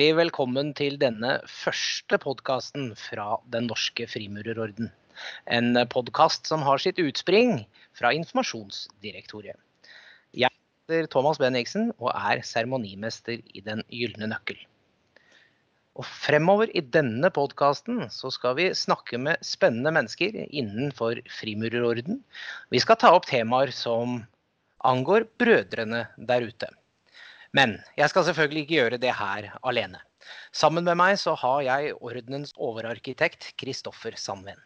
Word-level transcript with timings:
Hjertelig 0.00 0.16
velkommen 0.16 0.68
til 0.72 0.94
denne 0.96 1.34
første 1.44 2.16
podkasten 2.22 2.86
fra 2.96 3.34
Den 3.52 3.66
norske 3.68 4.06
frimurerorden. 4.08 4.88
En 5.44 5.76
podkast 5.92 6.48
som 6.48 6.64
har 6.64 6.80
sitt 6.80 6.96
utspring 7.04 7.66
fra 7.98 8.08
Informasjonsdirektoriet. 8.16 9.60
Jeg 10.32 10.48
heter 10.48 11.10
Thomas 11.12 11.36
Benniksen 11.42 11.92
og 11.98 12.14
er 12.14 12.40
seremonimester 12.48 13.44
i 13.44 13.60
Den 13.60 13.84
gylne 13.92 14.30
nøkkel. 14.32 14.56
Og 16.00 16.08
fremover 16.08 16.72
i 16.72 16.80
denne 16.80 17.28
podkasten 17.28 18.06
skal 18.08 18.56
vi 18.56 18.70
snakke 18.72 19.20
med 19.20 19.44
spennende 19.44 19.92
mennesker 20.00 20.46
innenfor 20.48 21.20
frimurerorden. 21.42 22.24
Vi 22.72 22.80
skal 22.80 23.02
ta 23.04 23.12
opp 23.12 23.28
temaer 23.28 23.76
som 23.76 24.22
angår 24.80 25.28
brødrene 25.36 26.06
der 26.16 26.48
ute. 26.48 26.72
Men 27.56 27.78
jeg 27.98 28.12
skal 28.12 28.26
selvfølgelig 28.28 28.64
ikke 28.64 28.76
gjøre 28.78 29.00
det 29.02 29.12
her 29.18 29.50
alene. 29.66 30.00
Sammen 30.54 30.86
med 30.86 30.98
meg 31.00 31.16
så 31.18 31.34
har 31.38 31.62
jeg 31.66 31.94
ordenens 31.98 32.52
overarkitekt 32.58 33.52
Kristoffer 33.58 34.14
Sandven. 34.18 34.60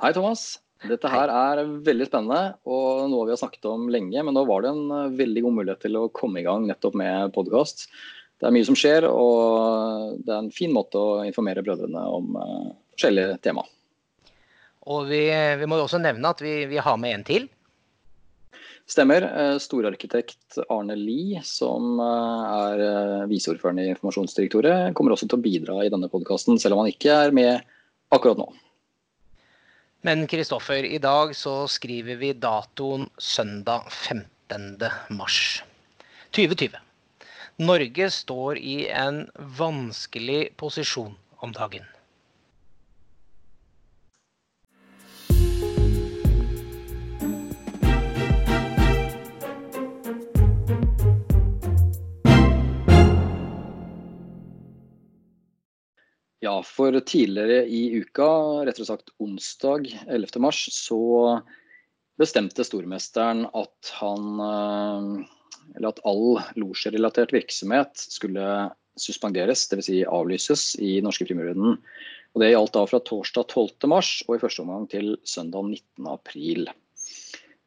Hei, 0.00 0.12
Thomas. 0.16 0.58
Dette 0.88 1.10
her 1.12 1.28
er 1.28 1.58
veldig 1.84 2.06
spennende 2.08 2.54
og 2.64 3.10
noe 3.12 3.26
vi 3.28 3.34
har 3.34 3.40
snakket 3.40 3.66
om 3.68 3.88
lenge. 3.92 4.16
Men 4.24 4.36
nå 4.36 4.46
var 4.48 4.64
det 4.64 4.72
en 4.72 4.94
eh, 4.96 5.12
veldig 5.18 5.44
god 5.44 5.56
mulighet 5.58 5.84
til 5.84 5.98
å 6.00 6.08
komme 6.16 6.40
i 6.40 6.46
gang 6.46 6.64
nettopp 6.68 6.96
med 6.96 7.34
podkast. 7.36 7.84
Det 8.40 8.48
er 8.48 8.54
mye 8.56 8.64
som 8.64 8.78
skjer, 8.78 9.04
og 9.04 10.16
det 10.24 10.32
er 10.32 10.38
en 10.40 10.54
fin 10.54 10.72
måte 10.72 10.96
å 10.96 11.20
informere 11.28 11.60
brødrene 11.60 12.04
om 12.08 12.38
uh, 12.40 12.70
forskjellige 12.94 13.34
tema. 13.44 13.66
Og 14.88 15.10
vi, 15.10 15.26
vi, 15.60 15.68
må 15.68 15.76
også 15.76 16.00
nevne 16.00 16.30
at 16.32 16.40
vi, 16.40 16.54
vi 16.70 16.80
har 16.80 16.96
med 16.96 17.18
en 17.18 17.26
til. 17.28 17.50
Stemmer. 18.90 19.22
Eh, 19.22 19.56
storarkitekt 19.62 20.58
Arne 20.68 20.96
Lie, 20.98 21.42
som 21.46 22.00
eh, 22.02 22.48
er 22.50 22.80
viseordførende 22.80 23.28
viseordføreren 23.30 23.82
i 23.84 23.90
Informasjonsdirektoret, 23.92 24.96
kommer 24.98 25.14
også 25.14 25.28
til 25.30 25.38
å 25.38 25.44
bidra 25.44 25.76
i 25.84 25.92
denne 25.92 26.10
podkasten, 26.10 26.58
selv 26.58 26.74
om 26.74 26.82
han 26.82 26.90
ikke 26.90 27.14
er 27.26 27.34
med 27.36 27.62
akkurat 28.10 28.40
nå. 28.40 28.48
Men 30.02 30.24
Kristoffer, 30.26 30.82
i 30.82 30.98
dag 30.98 31.36
så 31.36 31.68
skriver 31.68 32.16
vi 32.18 32.32
datoen 32.32 33.06
søndag 33.20 33.86
15. 33.92 34.88
mars 35.14 35.60
2020. 36.32 36.78
Norge 37.60 38.10
står 38.10 38.58
i 38.58 38.86
en 38.88 39.26
vanskelig 39.36 40.56
posisjon 40.56 41.12
om 41.44 41.52
dagen. 41.52 41.84
Ja, 56.40 56.62
for 56.64 56.96
tidligere 57.04 57.66
i 57.68 58.00
uka, 58.00 58.26
rettere 58.64 58.88
sagt 58.88 59.12
onsdag 59.20 59.90
11. 60.08 60.40
mars, 60.40 60.62
så 60.72 61.00
bestemte 62.20 62.64
stormesteren 62.64 63.44
at 63.52 63.92
han 64.00 64.40
eh, 64.44 65.10
Eller 65.76 65.92
at 65.92 66.00
all 66.08 66.40
losjerelatert 66.58 67.30
virksomhet 67.30 67.92
skulle 68.00 68.70
suspenderes, 68.98 69.68
dvs. 69.70 69.86
Si 69.86 70.00
avlyses, 70.02 70.64
i 70.82 70.96
Norske 71.04 71.28
Frimurerorden. 71.28 71.76
Og 72.34 72.42
det 72.42 72.50
gjaldt 72.50 72.74
da 72.74 72.82
fra 72.90 73.00
torsdag 73.06 73.46
12. 73.52 73.86
mars 73.92 74.10
og 74.26 74.34
i 74.34 74.40
første 74.42 74.64
omgang 74.64 74.88
til 74.90 75.12
søndag 75.22 75.68
19. 75.68 76.08
april. 76.10 76.66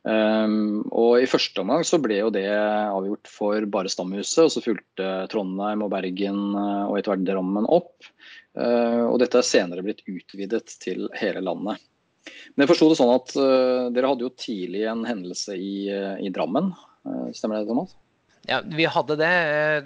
Um, 0.03 0.81
og 0.91 1.22
I 1.24 1.28
første 1.31 1.62
omgang 1.64 1.86
så 1.88 1.96
ble 2.03 2.18
jo 2.18 2.31
det 2.34 2.50
avgjort 2.52 3.30
for 3.31 3.64
bare 3.72 3.91
Stamhuset, 3.91 4.41
og 4.44 4.52
så 4.52 4.64
fulgte 4.64 5.09
Trondheim 5.31 5.86
og 5.86 5.94
Bergen 5.94 6.41
eh, 6.59 6.84
og 6.90 6.97
etter 7.00 7.14
hvert 7.14 7.28
Drammen 7.30 7.69
opp. 7.72 8.09
Uh, 8.53 9.08
og 9.08 9.18
dette 9.24 9.40
er 9.40 9.47
senere 9.47 9.86
blitt 9.86 10.03
utvidet 10.06 10.75
til 10.84 11.08
hele 11.18 11.41
landet. 11.41 11.80
Men 12.53 12.66
jeg 12.66 12.74
forsto 12.74 12.90
det 12.91 13.00
sånn 13.00 13.14
at 13.16 13.31
uh, 13.40 13.90
dere 13.96 14.12
hadde 14.12 14.28
jo 14.28 14.36
tidlig 14.36 14.84
en 14.91 15.08
hendelse 15.08 15.56
i, 15.56 15.75
uh, 15.90 16.20
i 16.20 16.31
Drammen. 16.35 16.74
stemmer 17.35 17.62
det, 17.62 17.70
Thomas? 17.72 17.96
Ja, 18.44 18.59
vi 18.59 18.84
hadde 18.84 19.16
det. 19.16 19.34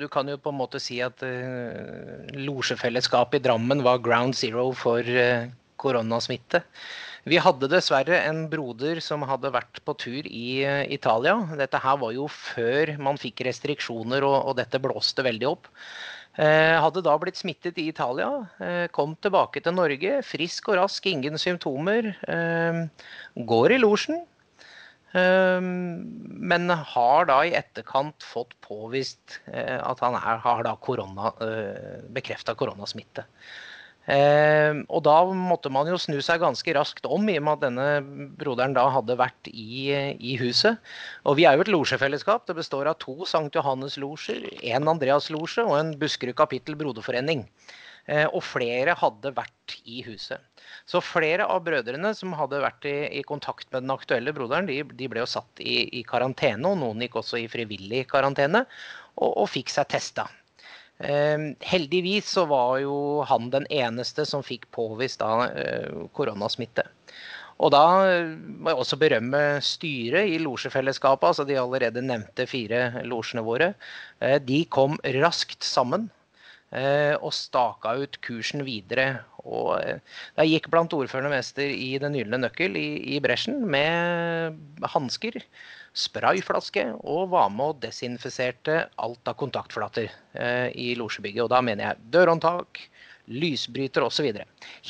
Du 0.01 0.07
kan 0.09 0.27
jo 0.29 0.39
på 0.41 0.49
en 0.49 0.57
måte 0.57 0.81
si 0.81 0.97
at 1.05 1.21
uh, 1.21 2.25
losjefellesskapet 2.33 3.37
i 3.37 3.45
Drammen 3.45 3.85
var 3.85 4.01
ground 4.01 4.37
zero 4.37 4.71
for 4.73 5.05
koronasmitte. 5.79 6.63
Vi 7.27 7.39
hadde 7.43 7.67
dessverre 7.71 8.21
en 8.23 8.45
broder 8.51 9.01
som 9.03 9.25
hadde 9.27 9.51
vært 9.51 9.81
på 9.83 9.95
tur 9.99 10.27
i 10.27 10.61
uh, 10.63 10.83
Italia. 10.87 11.35
Dette 11.59 11.81
her 11.83 11.97
var 11.99 12.13
jo 12.15 12.27
før 12.31 12.93
man 13.03 13.19
fikk 13.19 13.43
restriksjoner 13.47 14.23
og, 14.23 14.37
og 14.51 14.55
dette 14.61 14.79
blåste 14.83 15.25
veldig 15.27 15.49
opp. 15.49 15.67
Eh, 16.37 16.75
hadde 16.77 17.01
da 17.01 17.15
blitt 17.17 17.39
smittet 17.39 17.79
i 17.81 17.87
Italia. 17.89 18.29
eh, 18.61 18.87
kom 18.93 19.15
tilbake 19.17 19.61
til 19.63 19.73
Norge, 19.73 20.19
frisk 20.21 20.69
og 20.69 20.77
rask, 20.77 21.05
ingen 21.09 21.37
symptomer. 21.41 22.13
går 23.33 23.71
i 23.73 23.79
losjen. 23.81 24.21
Men 25.13 26.69
har 26.69 27.25
da 27.25 27.39
i 27.41 27.55
etterkant 27.57 28.21
fått 28.21 28.53
påvist 28.61 29.39
at 29.49 29.99
han 30.03 30.13
er, 30.19 30.37
har 30.43 30.61
da 30.67 30.75
korona, 30.75 31.31
bekrefta 32.13 32.53
koronasmitte. 32.53 33.23
Eh, 34.07 34.77
og 34.87 35.01
da 35.03 35.15
måtte 35.35 35.71
man 35.73 35.89
jo 35.91 35.97
snu 35.99 36.17
seg 36.23 36.39
ganske 36.39 36.75
raskt 36.77 37.07
om, 37.11 37.27
i 37.27 37.37
og 37.41 37.43
med 37.47 37.57
at 37.57 37.65
denne 37.65 37.87
broderen 38.39 38.75
da 38.77 38.85
hadde 38.93 39.17
vært 39.19 39.49
i, 39.51 39.91
i 40.15 40.37
huset. 40.39 40.79
Og 41.27 41.39
vi 41.39 41.47
er 41.47 41.57
jo 41.57 41.65
et 41.65 41.73
losjefellesskap. 41.73 42.45
Det 42.47 42.55
består 42.57 42.87
av 42.87 42.99
to 43.03 43.27
Sankt 43.27 43.59
Johannes-losjer, 43.59 44.47
en 44.71 44.87
Andreas-losje 44.93 45.67
og 45.67 45.75
en 45.81 45.91
Buskerud 45.99 46.37
kapittel 46.39 46.79
broderforening. 46.79 47.43
Eh, 48.07 48.23
og 48.31 48.39
flere 48.47 48.95
hadde 48.95 49.33
vært 49.35 49.75
i 49.83 49.99
huset. 50.07 50.39
Så 50.87 51.01
flere 51.03 51.43
av 51.51 51.65
brødrene 51.65 52.13
som 52.15 52.31
hadde 52.39 52.61
vært 52.63 52.87
i, 52.87 52.95
i 53.19 53.23
kontakt 53.27 53.67
med 53.73 53.83
den 53.83 53.91
aktuelle 53.91 54.31
broderen, 54.35 54.69
de, 54.69 54.79
de 54.87 55.09
ble 55.11 55.25
jo 55.25 55.27
satt 55.27 55.59
i, 55.59 55.81
i, 55.91 56.05
karantene, 56.07 56.63
og 56.69 56.79
noen 56.79 57.03
gikk 57.03 57.19
også 57.19 57.41
i 57.41 57.49
frivillig 57.51 58.05
karantene, 58.07 58.63
og, 59.17 59.33
og 59.33 59.49
fikk 59.51 59.73
seg 59.73 59.91
testa. 59.91 60.29
Ehm, 60.99 61.51
heldigvis 61.61 62.29
så 62.33 62.45
var 62.49 62.79
jo 62.81 63.21
han 63.29 63.51
den 63.53 63.67
eneste 63.69 64.25
som 64.25 64.45
fikk 64.45 64.65
påvist 64.73 65.21
da, 65.21 65.45
eh, 65.51 66.07
koronasmitte. 66.17 66.87
Og 67.57 67.71
da 67.73 67.83
eh, 68.05 68.33
må 68.33 68.71
jeg 68.71 68.81
også 68.81 68.99
berømme 69.01 69.41
styret 69.65 70.29
i 70.33 70.39
losjefellesskapet, 70.41 71.27
altså 71.29 71.45
de 71.45 71.57
allerede 71.57 72.01
nevnte 72.05 72.47
fire 72.49 73.03
losjene 73.05 73.45
våre. 73.45 73.73
Eh, 74.21 74.37
de 74.41 74.63
kom 74.73 74.97
raskt 75.21 75.65
sammen 75.65 76.09
og 76.67 77.31
staka 77.31 77.93
ut 77.95 78.17
kursen 78.25 78.65
videre. 78.67 79.21
Og 79.47 79.79
jeg 79.79 80.49
gikk 80.51 80.65
blant 80.73 80.91
ordførende 80.91 81.31
mester 81.31 81.69
i 81.71 81.93
Den 82.03 82.17
gylne 82.19 82.41
nøkkel 82.41 82.75
i, 82.75 83.15
i 83.15 83.21
bresjen 83.23 83.61
med 83.71 84.57
hansker 84.91 85.39
sprayflaske 85.97 86.83
og 86.99 87.31
var 87.33 87.49
med 87.53 87.73
og 87.73 87.81
desinfiserte 87.81 88.83
alt 89.01 89.29
av 89.29 89.37
kontaktflater 89.39 90.09
eh, 90.37 90.69
i 90.77 90.91
losjebygget. 90.99 91.45
Og 91.45 91.51
da 91.53 91.61
mener 91.65 91.89
jeg 91.89 92.11
dørhåndtak, 92.13 92.83
lysbryter 93.27 94.05
osv. 94.05 94.29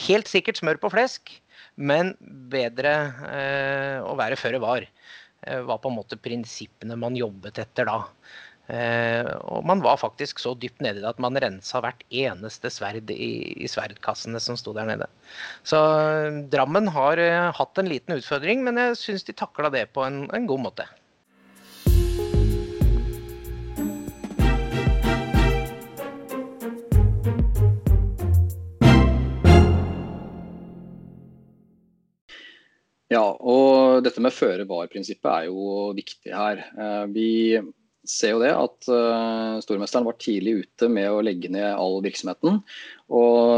Helt 0.08 0.30
sikkert 0.30 0.59
smør 0.59 0.82
på 0.82 0.92
flesk, 0.94 1.32
men 1.78 2.14
bedre 2.52 2.94
eh, 3.30 4.04
å 4.04 4.18
være 4.20 4.40
føre 4.40 4.62
var. 4.64 4.88
Eh, 5.46 5.64
var 5.68 5.80
på 5.82 5.92
en 5.92 6.00
måte 6.00 6.20
prinsippene 6.20 7.00
man 7.00 7.18
jobbet 7.18 7.64
etter 7.64 7.90
da. 7.90 8.02
Eh, 8.67 9.23
og 9.47 9.63
man 9.67 9.79
var 9.79 9.95
faktisk 10.01 10.41
så 10.44 10.51
dypt 10.59 10.81
nedi 10.83 11.00
det 11.00 11.07
at 11.07 11.22
man 11.23 11.39
rensa 11.39 11.79
hvert 11.84 12.03
eneste 12.11 12.72
sverd 12.73 13.14
i, 13.16 13.31
i 13.64 13.72
sverdkassene 13.72 14.41
som 14.43 14.59
sto 14.59 14.75
der 14.75 14.90
nede. 14.90 15.08
Så 15.64 15.79
eh, 15.79 16.43
Drammen 16.52 16.91
har 16.91 17.22
eh, 17.22 17.47
hatt 17.55 17.79
en 17.79 17.91
liten 17.91 18.19
utfordring, 18.19 18.66
men 18.67 18.79
jeg 18.81 18.99
syns 18.99 19.28
de 19.28 19.37
takla 19.37 19.72
det 19.72 19.87
på 19.96 20.03
en, 20.03 20.25
en 20.35 20.49
god 20.49 20.66
måte. 20.67 20.87
Ja, 33.08 33.23
og 33.23 34.03
dette 34.03 34.20
med 34.20 34.35
føre 34.35 34.66
var-prinsippet 34.67 35.29
er 35.31 35.46
jo 35.47 35.93
viktig 35.96 36.34
her. 36.35 36.59
Vi 37.16 37.55
ser 38.09 38.34
jo 38.36 38.42
det 38.42 38.54
at 38.56 38.88
uh, 38.92 39.58
stormesteren 39.64 40.08
var 40.08 40.18
tidlig 40.22 40.64
ute 40.64 40.90
med 40.92 41.09
å 41.12 41.24
legge 41.26 41.52
ned 41.54 41.68
all 41.70 42.00
virksomheten. 42.06 42.62
Og, 43.08 43.52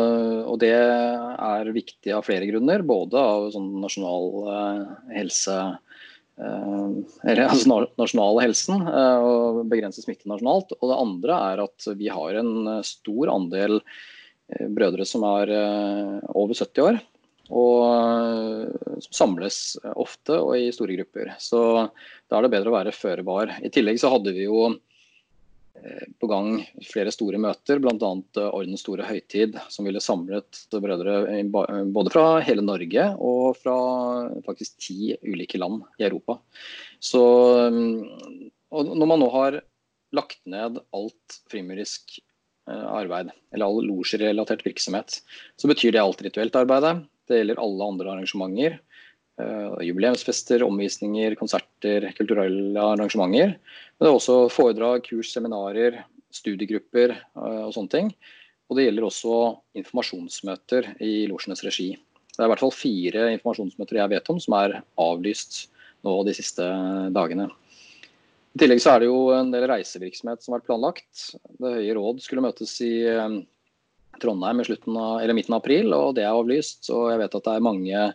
og 0.46 0.58
det 0.62 0.74
er 0.76 1.72
viktig 1.76 2.14
av 2.16 2.26
flere 2.28 2.50
grunner. 2.50 2.86
Både 2.86 3.22
av 3.22 3.50
sånn 3.56 3.72
nasjonal 3.84 4.30
uh, 4.50 4.96
helse 5.16 5.58
uh, 6.42 6.88
eller 7.24 7.46
altså 7.50 7.82
nasjonale 8.00 8.46
helsen 8.48 8.86
og 8.88 9.66
begrense 9.72 10.04
smitte 10.06 10.30
nasjonalt. 10.32 10.74
Og 10.80 10.92
det 10.92 11.02
andre 11.04 11.44
er 11.54 11.66
at 11.66 11.92
vi 12.00 12.12
har 12.14 12.42
en 12.42 12.82
stor 12.88 13.34
andel 13.36 13.82
brødre 14.50 15.06
som 15.06 15.22
er 15.30 15.52
over 16.34 16.56
70 16.58 16.86
år 16.88 17.02
og 17.50 17.80
eh, 17.88 19.00
som 19.06 19.16
samles 19.22 19.78
ofte 19.96 20.38
og 20.38 20.54
i 20.58 20.70
store 20.76 21.00
grupper. 21.00 21.34
Så 21.42 21.62
da 22.30 22.38
er 22.38 22.46
det 22.46 22.54
bedre 22.54 22.72
å 22.72 22.78
være 22.78 22.96
føre 22.96 23.26
var. 23.28 23.56
I 23.64 23.72
tillegg 23.74 24.00
så 24.02 24.12
hadde 24.14 24.36
vi 24.36 24.48
jo 24.48 24.70
på 26.20 26.28
gang 26.28 26.58
flere 26.84 27.12
store 27.14 27.40
møter, 27.42 27.80
bl.a. 27.80 28.10
Ordens 28.50 28.84
store 28.84 29.06
høytid, 29.08 29.58
som 29.72 29.88
ville 29.88 30.02
samlet 30.04 30.64
brødre 30.74 31.40
både 31.54 32.12
fra 32.14 32.24
hele 32.44 32.66
Norge 32.66 33.06
og 33.16 33.60
fra 33.62 33.76
faktisk 34.44 34.80
ti 34.84 35.14
ulike 35.24 35.60
land 35.62 35.86
i 36.00 36.08
Europa. 36.10 36.40
Så, 37.00 37.22
og 37.72 38.92
når 38.92 39.12
man 39.14 39.24
nå 39.24 39.30
har 39.36 39.62
lagt 40.16 40.42
ned 40.50 40.82
alt 40.96 41.40
frimurisk 41.52 42.20
arbeid, 42.70 43.32
eller 43.54 43.66
all 43.66 43.80
losjerelatert 43.86 44.66
virksomhet, 44.66 45.22
så 45.58 45.70
betyr 45.70 45.96
det 45.96 46.04
alt 46.04 46.22
rituelt 46.26 46.60
arbeid. 46.60 47.06
Det 47.30 47.40
gjelder 47.40 47.62
alle 47.62 47.90
andre 47.94 48.14
arrangementer. 48.16 48.80
Jubileumsfester, 49.86 50.66
omvisninger, 50.66 51.36
konserter, 51.40 52.10
kulturelle 52.18 52.82
arrangementer. 52.82 53.54
Men 53.56 54.04
det 54.04 54.10
er 54.10 54.18
også 54.18 54.40
foredrag, 54.52 55.06
kurs, 55.06 55.30
seminarer, 55.32 56.02
studiegrupper 56.34 57.16
eh, 57.16 57.64
og 57.66 57.74
sånne 57.76 57.94
ting. 57.94 58.12
Og 58.70 58.78
det 58.78 58.86
gjelder 58.86 59.08
også 59.08 59.38
informasjonsmøter 59.82 60.92
i 61.02 61.26
losjenes 61.30 61.64
regi. 61.66 61.90
Det 62.30 62.44
er 62.44 62.48
i 62.48 62.52
hvert 62.54 62.64
fall 62.64 62.76
fire 62.76 63.30
informasjonsmøter 63.34 64.00
jeg 64.00 64.14
vet 64.14 64.30
om 64.32 64.42
som 64.42 64.56
er 64.60 64.78
avlyst 65.02 65.64
nå 66.06 66.14
de 66.28 66.36
siste 66.38 66.66
dagene. 67.16 67.50
I 68.56 68.62
tillegg 68.62 68.82
så 68.82 68.94
er 68.94 69.02
det 69.02 69.10
jo 69.10 69.18
en 69.36 69.50
del 69.54 69.66
reisevirksomhet 69.70 70.44
som 70.44 70.54
har 70.54 70.62
vært 70.62 70.70
planlagt. 70.70 71.26
Det 71.60 71.74
høye 71.80 71.98
råd 71.98 72.22
skulle 72.24 72.46
møtes 72.46 72.76
i 72.86 72.94
eh, 73.10 73.40
Trondheim 74.22 74.62
i 74.62 74.68
av, 75.00 75.34
midten 75.38 75.56
av 75.56 75.64
april, 75.64 75.96
og 75.96 76.14
det 76.18 76.28
er 76.28 76.36
avlyst. 76.36 76.92
Og 76.94 77.10
jeg 77.14 77.24
vet 77.24 77.40
at 77.40 77.50
det 77.50 77.56
er 77.56 77.68
mange 77.70 78.06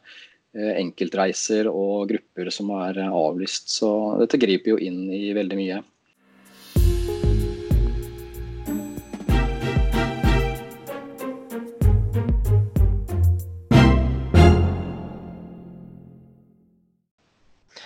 Eh, 0.55 0.77
enkeltreiser 0.79 1.67
og 1.67 2.07
grupper 2.13 2.47
som 2.55 2.69
er 2.79 3.01
avlyst. 3.09 3.73
Så 3.75 3.89
dette 4.21 4.39
griper 4.39 4.71
jo 4.71 4.79
inn 4.79 5.09
i 5.11 5.33
veldig 5.35 5.57
mye. 5.59 5.81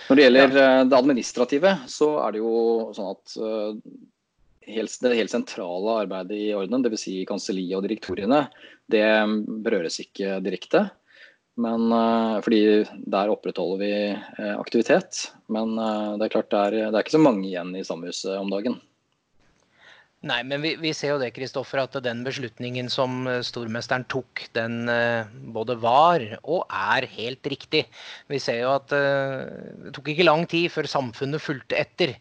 Når 0.09 0.17
det 0.19 0.27
gjelder 0.27 0.61
eh, 0.61 0.83
det 0.85 0.99
administrative, 0.99 1.73
så 1.89 2.11
er 2.21 2.37
det 2.37 2.43
jo 2.45 2.53
sånn 2.93 3.11
at 3.15 3.35
eh, 4.69 4.93
det 5.03 5.17
helt 5.17 5.33
sentrale 5.33 5.97
arbeidet 6.05 6.37
i 6.37 6.53
ordenen, 6.53 6.85
dvs. 6.85 7.03
Si 7.07 7.17
kanselliet 7.29 7.77
og 7.79 7.85
direktoriene, 7.87 8.45
det 8.89 9.05
berøres 9.65 9.99
ikke 10.05 10.39
direkte. 10.45 10.87
Men, 11.59 11.89
eh, 11.91 12.35
fordi 12.45 12.61
der 13.11 13.31
opprettholder 13.33 13.81
vi 13.81 13.93
eh, 14.15 14.53
aktivitet. 14.55 15.25
Men 15.51 15.75
eh, 15.75 16.13
det 16.19 16.27
er 16.27 16.35
klart 16.37 16.53
det 16.53 16.61
er, 16.61 16.77
det 16.87 16.93
er 16.93 17.03
ikke 17.03 17.17
så 17.17 17.25
mange 17.25 17.49
igjen 17.49 17.73
i 17.75 17.83
Samhuset 17.87 18.37
om 18.39 18.51
dagen. 18.53 18.79
Nei, 20.29 20.41
men 20.43 20.59
vi, 20.63 20.73
vi 20.79 20.91
ser 20.95 21.13
jo 21.13 21.19
det, 21.21 21.31
Kristoffer, 21.31 21.79
at 21.79 21.95
den 22.03 22.25
beslutningen 22.25 22.89
som 22.91 23.23
stormesteren 23.47 24.03
tok, 24.11 24.41
den 24.51 24.81
både 25.55 25.77
var 25.79 26.25
og 26.41 26.65
er 26.67 27.07
helt 27.13 27.47
riktig. 27.47 27.85
Vi 28.27 28.39
ser 28.43 28.59
jo 28.65 28.73
at 28.73 28.91
det 28.91 29.93
tok 29.95 30.11
ikke 30.11 30.27
lang 30.27 30.43
tid 30.51 30.67
før 30.75 30.91
samfunnet 30.91 31.39
fulgte 31.39 31.79
etter. 31.79 32.17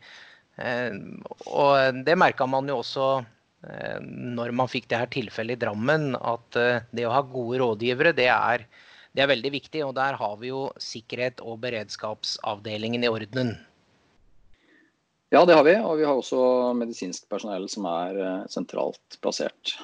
Og 0.58 2.00
det 2.06 2.16
merka 2.19 2.46
man 2.50 2.69
jo 2.70 2.81
også 2.82 3.08
når 3.58 4.52
man 4.55 4.70
fikk 4.70 4.88
det 4.90 4.99
her 5.00 5.10
tilfellet 5.10 5.56
i 5.56 5.60
Drammen, 5.64 6.12
at 6.14 6.58
det 6.94 7.06
å 7.06 7.14
ha 7.14 7.25
gode 7.26 7.58
rådgivere, 7.62 8.12
det 8.14 8.28
er 8.31 8.64
det 9.19 9.25
er 9.25 9.32
veldig 9.32 9.50
viktig, 9.50 9.81
og 9.82 9.96
der 9.96 10.14
har 10.14 10.37
vi 10.38 10.52
jo 10.52 10.69
sikkerhet- 10.78 11.40
og 11.43 11.58
beredskapsavdelingen 11.64 13.02
i 13.02 13.10
ordenen. 13.10 13.56
Ja, 15.34 15.44
det 15.44 15.56
har 15.58 15.64
vi. 15.66 15.75
Og 15.82 15.99
vi 15.99 16.06
har 16.06 16.16
også 16.16 16.38
medisinsk 16.78 17.26
personell 17.28 17.66
som 17.72 17.88
er 17.90 18.20
eh, 18.22 18.44
sentralt 18.52 19.19
plassert. 19.20 19.75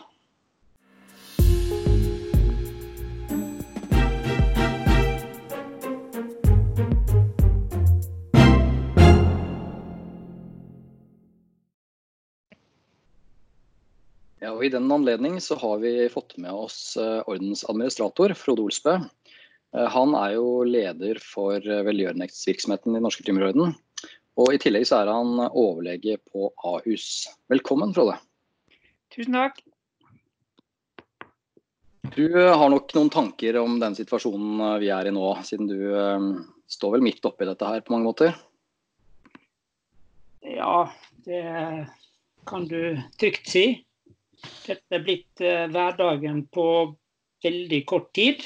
Og 14.64 14.70
I 14.70 14.72
den 14.72 14.88
anledning 14.88 15.34
så 15.44 15.58
har 15.61 15.82
vi 15.82 16.08
fått 16.08 16.38
med 16.40 16.49
oss 16.56 16.94
ordensadministrator 16.96 17.34
ordens 17.34 17.64
administrator, 17.69 18.34
Frode 18.38 18.62
Olsbø. 18.64 18.94
Eh, 19.76 19.88
han 19.93 20.14
er 20.16 20.37
jo 20.38 20.62
leder 20.64 21.20
for 21.20 21.58
eh, 21.58 21.82
velgjørenhetsvirksomheten 21.84 22.96
i 22.96 23.02
Norske 23.05 23.26
Frimurorden. 23.26 23.75
Og 24.40 24.55
i 24.55 24.61
tillegg 24.62 24.87
så 24.88 25.02
er 25.02 25.12
han 25.12 25.37
overlege 25.50 26.16
på 26.31 26.49
Ahus. 26.64 27.26
Velkommen, 27.52 27.93
Frode. 27.93 28.16
Tusen 29.12 29.37
takk. 29.37 29.61
Du 32.17 32.25
eh, 32.25 32.56
har 32.56 32.72
nok 32.72 32.96
noen 32.96 33.12
tanker 33.12 33.60
om 33.60 33.76
den 33.82 34.00
situasjonen 34.00 34.81
vi 34.81 34.88
er 34.94 35.10
i 35.10 35.14
nå, 35.14 35.28
siden 35.44 35.69
du 35.69 35.76
står 36.72 36.96
vel 36.96 37.05
midt 37.05 37.28
oppi 37.28 37.44
dette 37.44 37.69
her 37.69 37.84
på 37.84 37.93
mange 37.93 38.08
måter? 38.08 38.32
Ja, 40.40 40.87
det 41.28 41.44
kan 42.49 42.64
du 42.69 42.96
trygt 43.20 43.52
si. 43.52 43.67
Dette 44.64 45.00
blitt 45.05 45.41
hverdagen 45.41 46.44
på 46.52 46.67
veldig 47.44 47.81
kort 47.88 48.12
tid 48.17 48.44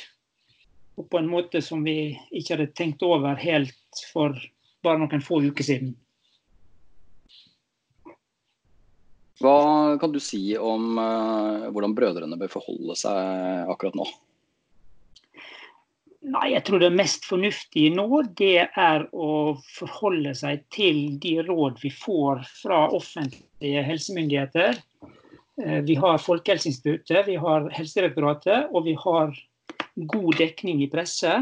og 0.99 1.06
på 1.11 1.21
en 1.21 1.31
måte 1.31 1.62
som 1.62 1.85
vi 1.87 2.17
ikke 2.35 2.56
hadde 2.56 2.73
tenkt 2.77 3.05
over 3.06 3.39
helt 3.39 4.03
for 4.12 4.35
bare 4.83 5.00
noen 5.00 5.23
få 5.25 5.41
uker 5.47 5.67
siden. 5.67 5.93
Hva 9.39 9.99
kan 10.03 10.11
du 10.11 10.19
si 10.19 10.56
om 10.59 10.99
uh, 10.99 11.69
hvordan 11.71 11.95
brødrene 11.95 12.39
bør 12.41 12.50
forholde 12.56 12.97
seg 12.99 13.71
akkurat 13.71 13.95
nå? 13.99 14.09
Nei, 16.29 16.49
jeg 16.50 16.65
tror 16.67 16.83
det 16.83 16.91
mest 16.99 17.29
fornuftige 17.29 17.93
nå, 17.95 18.09
det 18.37 18.67
er 18.67 19.05
å 19.15 19.55
forholde 19.77 20.35
seg 20.37 20.65
til 20.75 20.99
de 21.23 21.37
råd 21.47 21.79
vi 21.85 21.93
får 21.95 22.43
fra 22.50 22.81
offentlige 22.91 23.85
helsemyndigheter. 23.87 24.83
Uh, 25.58 25.81
vi 25.87 25.99
har 25.99 26.20
Folkehelseinstituttet, 26.22 27.26
vi 27.26 27.37
har 27.40 27.68
Helsedirektoratet 27.75 28.73
og 28.73 28.87
vi 28.87 28.94
har 28.99 29.35
god 30.12 30.38
dekning 30.38 30.83
i 30.85 30.90
presse. 30.90 31.33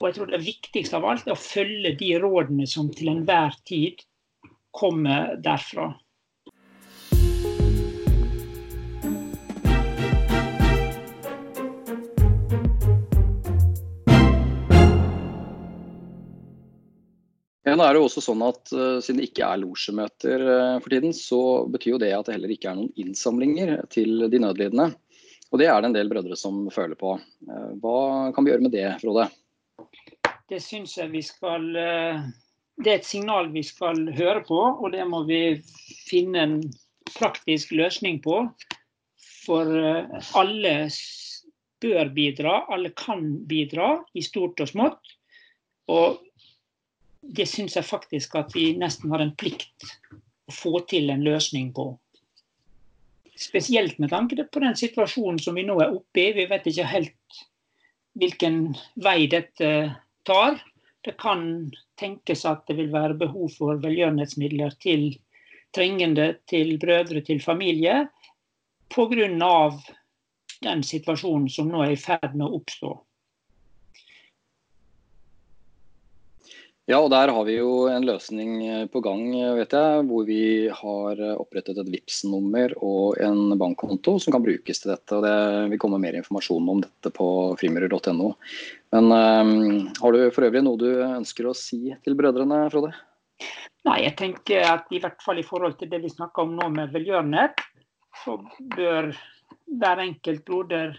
Og 0.00 0.08
jeg 0.08 0.16
tror 0.18 0.32
det 0.32 0.42
viktigste 0.44 0.98
av 0.98 1.06
alt 1.08 1.28
er 1.28 1.36
å 1.36 1.40
følge 1.40 1.94
de 2.00 2.10
rådene 2.20 2.66
som 2.68 2.90
til 2.92 3.12
enhver 3.12 3.54
tid 3.68 4.02
kommer 4.74 5.36
derfra. 5.40 5.92
Ja, 17.64 17.72
nå 17.78 17.84
er 17.86 17.94
det 17.94 18.02
jo 18.02 18.08
også 18.10 18.20
sånn 18.20 18.42
at 18.44 18.68
uh, 18.76 18.98
Siden 19.00 19.22
det 19.22 19.30
ikke 19.30 19.46
er 19.48 19.62
losjemøter 19.62 20.42
uh, 20.44 20.82
for 20.84 20.92
tiden, 20.92 21.14
så 21.16 21.40
betyr 21.72 21.94
jo 21.94 22.00
det 22.02 22.12
at 22.12 22.28
det 22.28 22.36
heller 22.36 22.52
ikke 22.52 22.68
er 22.70 22.76
noen 22.76 22.92
innsamlinger 23.00 23.78
til 23.92 24.26
de 24.28 24.40
nødlidende. 24.42 24.90
Og 25.48 25.60
det 25.62 25.70
er 25.70 25.80
det 25.80 25.88
en 25.88 25.96
del 25.96 26.10
brødre 26.10 26.36
som 26.36 26.66
føler 26.74 26.98
på. 27.00 27.14
Uh, 27.48 27.70
hva 27.80 27.96
kan 28.36 28.44
vi 28.44 28.52
gjøre 28.52 28.66
med 28.66 28.74
det, 28.76 28.84
Frode? 29.00 29.30
Det 30.52 30.60
syns 30.60 30.98
jeg 30.98 31.08
vi 31.08 31.22
skal 31.24 31.62
Det 31.72 32.90
er 32.90 32.98
et 32.98 33.08
signal 33.08 33.48
vi 33.54 33.62
skal 33.64 34.02
høre 34.12 34.42
på, 34.44 34.58
og 34.60 34.92
det 34.92 35.06
må 35.08 35.22
vi 35.24 35.56
finne 36.04 36.42
en 36.44 36.58
praktisk 37.14 37.72
løsning 37.72 38.20
på. 38.20 38.42
For 39.46 39.72
alle 40.36 40.74
bør 41.80 42.12
bidra, 42.12 42.58
alle 42.68 42.92
kan 42.96 43.24
bidra, 43.48 43.96
i 44.12 44.20
stort 44.24 44.60
og 44.60 44.68
smått. 44.68 45.16
Og 45.92 46.20
det 47.32 47.46
syns 47.48 47.76
jeg 47.76 47.86
faktisk 47.88 48.34
at 48.38 48.54
vi 48.54 48.72
nesten 48.78 49.12
har 49.14 49.22
en 49.24 49.34
plikt 49.38 49.86
å 50.48 50.54
få 50.54 50.80
til 50.90 51.10
en 51.12 51.24
løsning 51.24 51.72
på. 51.76 51.92
Spesielt 53.40 53.98
med 53.98 54.12
tanke 54.12 54.44
på 54.44 54.62
den 54.62 54.76
situasjonen 54.78 55.40
som 55.42 55.56
vi 55.58 55.64
nå 55.66 55.78
er 55.82 55.94
oppe 55.94 56.22
i. 56.22 56.32
Vi 56.36 56.46
vet 56.50 56.68
ikke 56.70 56.86
helt 56.92 57.40
hvilken 58.20 58.60
vei 59.02 59.24
dette 59.30 59.70
tar. 60.28 60.60
Det 61.04 61.16
kan 61.20 61.72
tenkes 62.00 62.44
at 62.48 62.62
det 62.68 62.78
vil 62.78 62.92
være 62.94 63.18
behov 63.18 63.50
for 63.56 63.80
velgjørenhetsmidler 63.82 64.76
til 64.82 65.10
trengende, 65.74 66.36
til 66.46 66.76
brødre, 66.78 67.24
til 67.26 67.42
familie. 67.42 68.04
Pga. 68.94 69.70
den 70.64 70.82
situasjonen 70.86 71.48
som 71.50 71.68
nå 71.68 71.82
er 71.84 71.92
i 71.92 72.00
ferd 72.00 72.36
med 72.36 72.46
å 72.46 72.60
oppstå. 72.60 72.92
Ja, 76.84 76.98
og 77.00 77.08
der 77.14 77.30
har 77.32 77.46
vi 77.48 77.54
jo 77.56 77.86
en 77.88 78.04
løsning 78.04 78.58
eh, 78.68 78.82
på 78.92 79.00
gang, 79.00 79.22
vet 79.56 79.72
jeg. 79.72 80.02
Hvor 80.04 80.26
vi 80.28 80.40
har 80.68 81.20
eh, 81.22 81.38
opprettet 81.40 81.78
et 81.80 81.88
VIPS-nummer 81.88 82.74
og 82.84 83.16
en 83.24 83.54
bankkonto 83.56 84.18
som 84.20 84.34
kan 84.34 84.44
brukes 84.44 84.82
til 84.82 84.92
dette. 84.92 85.16
og 85.16 85.24
Det 85.24 85.70
vil 85.72 85.80
komme 85.80 86.00
mer 86.02 86.18
informasjon 86.18 86.68
om 86.74 86.82
dette 86.84 87.12
på 87.16 87.28
frimurer.no. 87.60 88.34
Men 88.92 89.08
um, 89.08 89.54
har 89.96 90.12
du 90.12 90.26
for 90.36 90.44
øvrig 90.44 90.60
noe 90.66 90.78
du 90.78 90.90
ønsker 91.06 91.48
å 91.48 91.56
si 91.56 91.88
til 92.04 92.18
brødrene, 92.18 92.66
Frode? 92.74 92.92
Nei, 93.88 94.02
jeg 94.04 94.16
tenker 94.20 94.68
at 94.68 94.92
i 94.92 95.00
hvert 95.00 95.24
fall 95.24 95.40
i 95.40 95.46
forhold 95.46 95.78
til 95.80 95.88
det 95.88 96.02
vi 96.04 96.12
snakker 96.12 96.44
om 96.44 96.52
nå 96.58 96.68
med 96.76 96.92
velgjørenhet, 96.92 97.64
så 98.20 98.36
bør 98.76 99.08
hver 99.72 100.04
enkelt 100.04 100.44
broder 100.44 100.94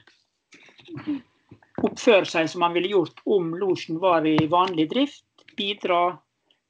oppføre 1.85 2.25
seg 2.25 2.49
som 2.49 2.65
han 2.65 2.73
ville 2.73 2.91
gjort 2.91 3.21
om 3.29 3.53
losjen 3.57 4.01
var 4.01 4.25
i 4.25 4.37
vanlig 4.49 4.89
drift. 4.91 5.25
Bidra 5.55 6.17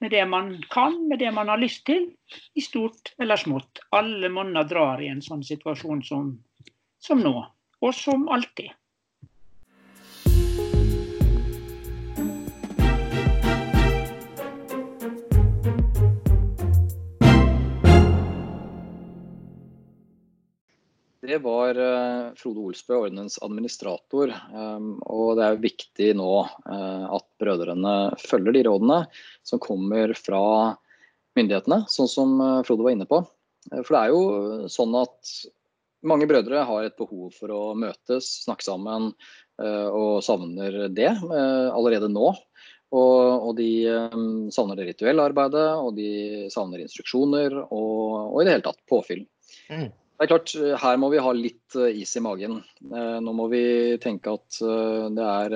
med 0.04 0.12
det 0.12 0.26
man 0.26 0.64
kan, 0.70 1.08
med 1.08 1.20
det 1.20 1.32
man 1.32 1.50
har 1.50 1.58
lyst 1.58 1.86
til, 1.88 2.10
i 2.54 2.62
stort 2.62 3.14
eller 3.18 3.40
smått. 3.40 3.80
Alle 3.96 4.30
monner 4.30 4.68
drar 4.68 5.02
i 5.02 5.10
en 5.10 5.24
sånn 5.24 5.44
situasjon 5.46 6.04
som, 6.04 6.34
som 7.02 7.22
nå, 7.24 7.36
og 7.82 7.96
som 7.96 8.28
alltid. 8.30 8.74
Det 21.26 21.38
var 21.42 21.78
uh, 21.80 22.34
Frode 22.38 22.60
Olsbø, 22.60 22.96
ordenens 22.96 23.40
administrator. 23.42 24.30
Um, 24.54 24.96
og 25.10 25.40
det 25.40 25.46
er 25.46 25.64
viktig 25.64 26.10
nå 26.20 26.32
uh, 26.46 27.06
at 27.18 27.26
brødrene 27.42 27.96
følger 28.22 28.54
de 28.54 28.64
rådene 28.68 29.00
som 29.48 29.62
kommer 29.64 30.14
fra 30.20 30.44
myndighetene, 31.38 31.82
sånn 31.90 32.12
som 32.12 32.36
uh, 32.44 32.62
Frode 32.68 32.86
var 32.86 32.94
inne 32.94 33.10
på. 33.10 33.24
For 33.72 33.90
det 33.96 34.02
er 34.04 34.14
jo 34.14 34.70
sånn 34.70 34.94
at 35.00 35.34
mange 36.06 36.28
brødre 36.30 36.62
har 36.70 36.86
et 36.86 36.98
behov 37.00 37.34
for 37.34 37.50
å 37.50 37.62
møtes, 37.74 38.28
snakke 38.44 38.62
sammen, 38.62 39.08
og 39.58 40.20
savner 40.22 40.84
det 40.94 41.10
allerede 41.26 42.12
nå. 42.12 42.28
Og, 42.94 43.50
de 43.58 43.88
um, 44.14 44.52
savner 44.54 44.78
det 44.78 44.92
rituelle 44.92 45.26
arbeidet, 45.26 45.66
og 45.82 45.98
de 45.98 46.46
savner 46.54 46.84
instruksjoner 46.84 47.58
og, 47.64 48.36
og 48.36 48.38
i 48.38 48.46
det 48.46 48.54
hele 48.54 48.68
tatt 48.68 48.84
påfyll. 48.86 49.26
Mm. 49.74 49.90
Det 50.16 50.24
er 50.24 50.32
klart, 50.32 50.54
eh, 50.56 50.76
Her 50.80 50.98
må 50.98 51.10
vi 51.12 51.20
ha 51.20 51.32
litt 51.36 51.76
eh, 51.76 52.00
is 52.02 52.16
i 52.16 52.24
magen. 52.24 52.62
Eh, 52.88 53.18
nå 53.20 53.34
må 53.36 53.50
vi 53.52 53.98
tenke 54.00 54.32
at 54.32 54.60
det 55.16 55.26
er 55.26 55.56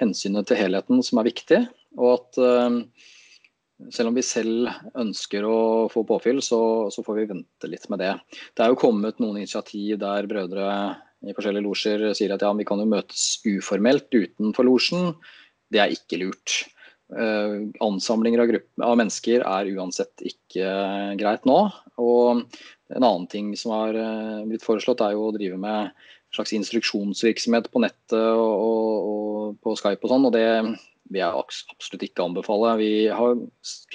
hensynet 0.00 0.48
til 0.48 0.60
helheten 0.60 1.02
som 1.04 1.20
er 1.20 1.28
viktig. 1.28 1.60
Og 1.96 2.14
at 2.14 2.38
selv 3.92 4.08
om 4.08 4.16
vi 4.16 4.24
selv 4.24 4.70
ønsker 4.96 5.44
å 5.44 5.58
få 5.92 6.04
påfyll, 6.08 6.40
så, 6.44 6.88
får 6.88 7.18
vi 7.18 7.26
vente 7.32 7.68
litt 7.68 7.84
med 7.92 8.00
det. 8.00 8.14
Det 8.56 8.64
er 8.64 8.72
jo 8.72 8.80
kommet 8.80 9.20
noen 9.20 9.36
initiativ 9.42 9.98
der 10.00 10.28
brødre 10.28 10.68
i 11.26 11.34
forskjellige 11.36 11.64
losjer 11.64 12.06
sier 12.16 12.32
at 12.32 12.44
ja, 12.44 12.52
vi 12.56 12.64
kan 12.68 12.80
jo 12.80 12.88
møtes 12.88 13.42
uformelt 13.44 14.08
utenfor 14.12 14.68
losjen. 14.68 15.12
Det 15.72 15.82
er 15.82 15.92
ikke 15.92 16.22
lurt. 16.24 16.62
ansamlinger 17.06 18.40
av, 18.42 18.50
av, 18.82 18.96
mennesker 18.98 19.44
er 19.46 19.68
uansett 19.76 20.24
ikke 20.26 20.72
greit 21.20 21.44
nå. 21.48 21.60
Og 22.02 22.46
en 22.94 23.02
annen 23.02 23.26
ting 23.30 23.50
som 23.58 23.74
har 23.74 23.96
eh, 23.98 24.42
blitt 24.48 24.64
foreslått, 24.64 25.02
er 25.02 25.16
jo 25.16 25.28
å 25.28 25.34
drive 25.34 25.58
med 25.60 25.88
en 25.90 26.36
slags 26.36 26.54
instruksjonsvirksomhet 26.56 27.70
på 27.72 27.82
nettet 27.82 28.18
og, 28.18 28.52
og, 28.66 29.08
og 29.10 29.56
på 29.62 29.74
Skype 29.78 30.06
og 30.06 30.12
sånn. 30.12 30.28
og 30.28 30.34
det 30.36 30.46
vil 31.06 31.20
jeg 31.22 31.42
absolutt 31.42 32.06
ikke 32.08 32.26
anbefale. 32.26 32.76
Vi 32.80 32.92
har 33.14 33.40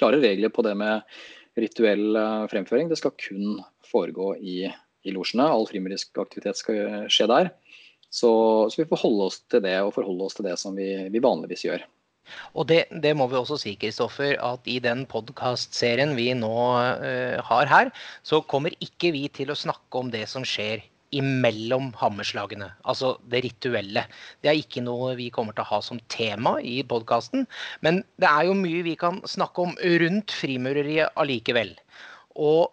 klare 0.00 0.20
regler 0.22 0.52
på 0.52 0.64
det 0.66 0.74
med 0.80 1.06
rituell 1.60 2.16
eh, 2.16 2.44
fremføring. 2.52 2.92
Det 2.92 3.00
skal 3.00 3.16
kun 3.20 3.58
foregå 3.88 4.34
i, 4.40 4.66
i 4.68 5.14
losjene. 5.14 5.48
All 5.48 5.68
frimerisk 5.68 6.22
aktivitet 6.22 6.60
skal 6.60 7.08
skje 7.12 7.28
der. 7.32 7.52
Så, 8.12 8.28
så, 8.68 8.76
vi 8.76 8.88
får 8.90 9.06
holde 9.06 9.28
oss 9.30 9.38
til 9.48 9.62
det 9.64 9.78
og 9.80 9.94
forholde 9.96 10.26
oss 10.28 10.36
til 10.36 10.44
det 10.44 10.58
som 10.60 10.76
vi, 10.76 10.90
vi 11.08 11.24
vanligvis 11.24 11.64
gjør. 11.64 11.84
Og 12.54 12.68
det, 12.70 12.84
det, 13.04 13.14
må 13.18 13.26
vi 13.30 13.38
også 13.38 13.58
si, 13.60 13.74
Kristoffer, 13.80 14.36
at 14.42 14.68
i 14.70 14.78
den 14.82 15.04
podkastserien 15.10 16.14
vi 16.18 16.30
nå 16.38 16.52
uh, 16.52 17.42
har 17.48 17.70
her, 17.70 17.92
så 18.26 18.42
kommer 18.48 18.74
ikke 18.84 19.12
vi 19.16 19.26
til 19.32 19.52
å 19.52 19.58
snakke 19.58 20.02
om 20.02 20.12
det 20.14 20.24
som 20.30 20.46
skjer 20.46 20.84
imellom 21.12 21.90
hammerslagene. 22.00 22.70
Altså 22.88 23.14
det 23.32 23.42
rituelle. 23.44 24.06
Det 24.40 24.50
er 24.50 24.60
ikke 24.60 24.84
noe 24.84 25.12
vi 25.18 25.28
kommer 25.34 25.56
til 25.56 25.64
å 25.66 25.70
ha 25.74 25.80
som 25.84 26.00
tema 26.12 26.56
i 26.64 26.80
podkasten. 26.88 27.44
Men 27.84 28.00
det 28.22 28.30
er 28.30 28.48
jo 28.48 28.56
mye 28.58 28.84
vi 28.86 28.96
kan 28.98 29.20
snakke 29.28 29.66
om 29.66 29.74
rundt 30.02 30.32
frimureriet 30.32 31.12
allikevel. 31.20 31.74
Og 32.40 32.72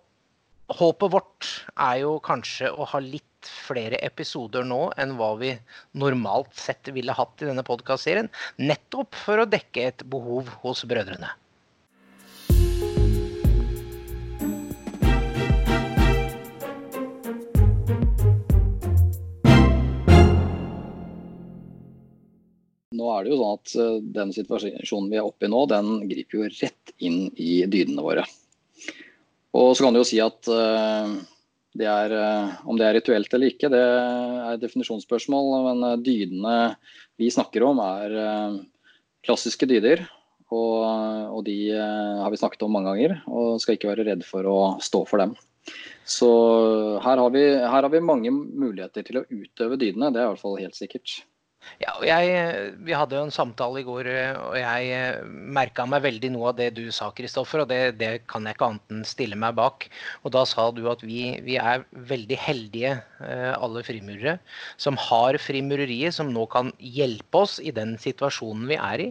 håpet 0.80 1.12
vårt 1.12 1.50
er 1.76 2.04
jo 2.06 2.16
kanskje 2.24 2.72
å 2.72 2.88
ha 2.94 3.02
litt 3.04 3.26
flere 3.48 4.00
episoder 4.06 4.66
nå 4.68 4.90
enn 5.00 5.16
hva 5.20 5.34
vi 5.40 5.54
normalt 6.00 6.56
sett 6.58 6.92
ville 6.96 7.16
hatt 7.16 7.44
i 7.44 7.50
denne 7.50 7.66
podkastserien. 7.68 8.32
Nettopp 8.60 9.16
for 9.16 9.44
å 9.44 9.50
dekke 9.50 9.86
et 9.92 10.04
behov 10.10 10.50
hos 10.64 10.84
brødrene. 10.90 11.32
Nå 23.00 23.08
er 23.14 23.24
det 23.24 23.32
jo 23.32 23.40
sånn 23.40 23.56
at 23.56 23.74
eh, 23.80 23.98
Den 24.18 24.32
situasjonen 24.36 25.10
vi 25.12 25.20
er 25.20 25.28
oppe 25.28 25.48
i 25.48 25.52
nå, 25.52 25.64
den 25.72 25.92
griper 26.10 26.42
jo 26.42 26.52
rett 26.60 26.94
inn 27.00 27.30
i 27.40 27.64
dydene 27.70 28.04
våre. 28.04 28.26
Og 29.56 29.72
så 29.76 29.86
kan 29.86 29.96
du 29.96 30.02
jo 30.02 30.08
si 30.08 30.20
at 30.22 30.50
uh, 30.52 31.10
det 31.80 31.88
er, 31.88 32.12
eh, 32.12 32.56
om 32.68 32.78
det 32.80 32.88
er 32.88 32.98
rituelt 32.98 33.34
eller 33.34 33.54
ikke, 33.54 33.72
det 33.72 33.80
er 33.80 34.54
et 34.54 34.64
definisjonsspørsmål. 34.64 35.52
Men 35.70 35.86
eh, 35.88 36.00
dydene 36.04 36.56
vi 37.20 37.32
snakker 37.32 37.64
om, 37.68 37.80
er 37.84 38.16
eh, 38.24 38.58
klassiske 39.28 39.70
dyder. 39.70 40.04
Og, 40.50 40.82
og, 41.30 41.44
de 41.46 41.70
har 41.78 42.32
vi 42.34 42.38
snakket 42.42 42.64
om 42.66 42.72
mange 42.74 42.90
ganger, 42.90 43.20
og 43.30 43.60
skal 43.62 43.76
ikke 43.76 43.92
være 43.92 44.08
redd 44.08 44.24
for 44.26 44.48
å 44.50 44.56
stå 44.82 45.04
for 45.06 45.22
dem. 45.22 45.36
Så 46.10 46.30
her 47.06 47.22
har 47.22 47.36
vi, 47.36 47.44
her 47.54 47.86
har 47.86 47.92
vi 47.94 48.02
mange 48.02 48.32
muligheter 48.34 49.06
til 49.06 49.20
å 49.20 49.28
utøve 49.30 49.78
dydene, 49.78 50.10
det 50.10 50.24
er 50.24 50.26
i 50.26 50.32
hvert 50.32 50.42
fall 50.42 50.58
helt 50.58 50.80
sikkert. 50.80 51.20
Ja, 51.80 51.94
jeg, 52.04 52.72
vi 52.84 52.96
hadde 52.98 53.16
jo 53.16 53.24
en 53.28 53.34
samtale 53.34 53.80
i 53.80 53.86
går, 53.88 54.10
og 54.42 54.56
jeg 54.58 54.88
eh, 54.96 55.20
merka 55.30 55.86
meg 55.88 56.02
veldig 56.04 56.32
noe 56.34 56.50
av 56.52 56.58
det 56.58 56.72
du 56.76 56.82
sa, 56.96 57.12
Kristoffer. 57.16 57.64
Og 57.64 57.70
det, 57.72 57.80
det, 58.02 58.10
kan 58.32 58.48
jeg 58.48 58.58
ikke 58.58 58.72
annet 58.74 58.96
enn 58.96 59.06
stille 59.08 59.38
meg 59.40 59.56
bak. 59.60 59.86
Og 60.26 60.34
da 60.36 60.44
sa 60.50 60.70
du 60.76 60.82
at 60.92 61.06
vi, 61.06 61.22
vi 61.46 61.56
er 61.62 61.86
veldig 62.10 62.40
heldige, 62.42 62.98
eh, 63.24 63.54
alle 63.54 63.86
frimurere, 63.88 64.40
som 64.82 65.00
har 65.10 65.40
frimureriet, 65.40 66.18
som 66.18 66.34
nå 66.34 66.48
kan 66.52 66.74
hjelpe 66.82 67.46
oss 67.46 67.60
i 67.64 67.72
den 67.76 67.96
situasjonen 68.02 68.68
vi 68.72 68.80
er 68.80 69.06
i. 69.06 69.10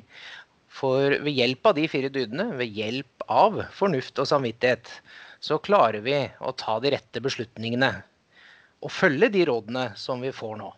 For 0.79 1.17
ved 1.25 1.33
hjelp 1.33 1.71
av 1.71 1.79
de 1.79 1.87
fire 1.91 2.13
dydene, 2.13 2.51
ved 2.59 2.77
hjelp 2.77 3.25
av 3.33 3.63
fornuft 3.75 4.21
og 4.21 4.29
samvittighet, 4.29 4.93
så 5.41 5.57
klarer 5.63 6.03
vi 6.05 6.21
å 6.45 6.53
ta 6.59 6.77
de 6.83 6.93
rette 6.95 7.23
beslutningene. 7.25 7.95
Og 8.85 8.93
følge 8.93 9.31
de 9.35 9.49
rådene 9.49 9.89
som 9.99 10.21
vi 10.23 10.35
får 10.35 10.59
nå. 10.61 10.69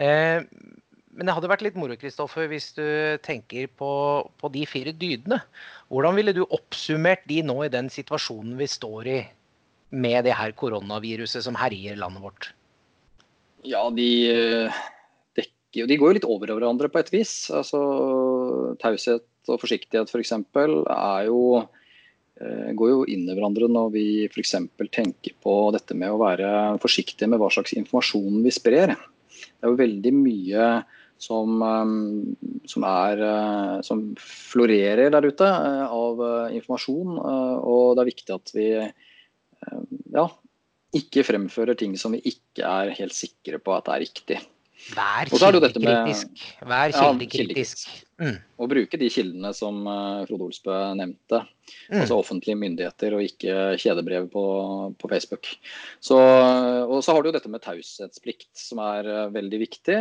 Eh, 0.00 0.42
men 1.16 1.26
det 1.26 1.34
hadde 1.34 1.50
vært 1.50 1.64
litt 1.66 1.78
moro 1.78 1.96
Kristoffer, 1.98 2.46
hvis 2.50 2.70
du 2.76 2.86
tenker 3.26 3.66
på, 3.80 3.90
på, 4.38 4.50
de 4.54 4.62
fire 4.68 4.92
dydene. 4.94 5.40
Hvordan 5.90 6.16
ville 6.18 6.34
du 6.36 6.44
oppsummert 6.46 7.24
de 7.30 7.40
nå 7.46 7.56
i 7.66 7.72
den 7.72 7.90
situasjonen 7.90 8.54
vi 8.60 8.68
står 8.70 9.10
i 9.10 9.18
med 9.90 10.22
det 10.28 10.36
her 10.38 10.54
koronaviruset 10.54 11.42
som 11.42 11.58
herjer 11.58 11.98
landet 11.98 12.22
vårt? 12.22 12.52
Ja, 13.66 13.82
de 13.92 14.10
eh, 14.30 14.78
dekker 15.36 15.82
jo 15.82 15.88
De 15.90 15.98
går 15.98 16.12
jo 16.12 16.18
litt 16.20 16.30
over 16.30 16.54
hverandre 16.54 16.88
på 16.92 17.02
et 17.02 17.10
vis. 17.12 17.34
Altså, 17.50 17.82
Taushet 18.80 19.26
og 19.50 19.60
forsiktighet 19.60 20.14
f.eks. 20.14 20.32
For 20.54 20.78
er 20.94 21.26
jo 21.26 21.42
eh, 21.58 22.70
går 22.78 22.94
jo 22.94 23.02
inn 23.10 23.26
i 23.26 23.34
hverandre 23.34 23.66
når 23.66 23.90
vi 23.98 24.06
f.eks. 24.30 24.54
tenker 24.94 25.34
på 25.42 25.58
dette 25.74 25.98
med 25.98 26.14
å 26.14 26.22
være 26.22 26.54
forsiktige 26.86 27.28
med 27.28 27.42
hva 27.42 27.50
slags 27.50 27.74
informasjon 27.74 28.40
vi 28.46 28.54
sprer. 28.54 28.94
Det 28.94 29.66
er 29.66 29.74
jo 29.74 29.82
veldig 29.82 30.16
mye 30.16 30.70
som, 31.20 31.60
um, 31.62 32.36
som, 32.68 32.84
er, 32.88 33.20
uh, 33.20 33.80
som 33.84 34.04
florerer 34.20 35.12
der 35.12 35.28
ute 35.28 35.46
uh, 35.46 35.84
av 35.86 36.22
uh, 36.22 36.52
informasjon. 36.56 37.18
Og 37.20 37.96
det 37.96 38.04
er 38.04 38.10
viktig 38.10 38.36
at 38.36 38.54
vi 38.56 38.68
ja, 40.16 40.24
ikke 40.96 41.26
fremfører 41.28 41.76
ting 41.78 41.92
som 42.00 42.16
vi 42.16 42.22
ikke 42.32 42.64
er 42.64 42.94
helt 42.96 43.14
sikre 43.14 43.60
på 43.60 43.76
at 43.76 43.90
er 43.92 44.02
riktig. 44.06 44.40
Vær 44.94 45.28
kildekritisk. 45.30 46.44
Vær 46.66 46.92
kildekritisk. 46.94 47.88
Mm. 48.20 48.36
Og 48.60 48.68
bruke 48.68 48.98
de 49.00 49.08
kildene 49.12 49.50
som 49.56 49.78
uh, 49.88 50.26
Frode 50.28 50.46
Olsbø 50.50 50.76
nevnte. 50.98 51.40
Mm. 51.88 52.02
Altså 52.02 52.18
offentlige 52.18 52.58
myndigheter 52.58 53.14
og 53.16 53.24
ikke 53.24 53.54
kjedebrev 53.80 54.26
på, 54.32 54.44
på 55.00 55.10
Facebook. 55.12 55.48
Så, 56.02 56.18
og 56.18 56.98
så 57.04 57.14
har 57.14 57.22
du 57.22 57.30
jo 57.30 57.34
dette 57.36 57.52
med 57.52 57.62
taushetsplikt, 57.64 58.50
som 58.58 58.82
er 58.84 59.08
uh, 59.08 59.32
veldig 59.32 59.60
viktig. 59.62 59.98